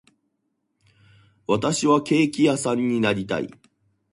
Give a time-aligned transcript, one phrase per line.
[1.45, 3.53] 私はケーキ屋さんになりたい